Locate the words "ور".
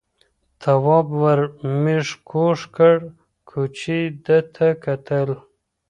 1.21-1.39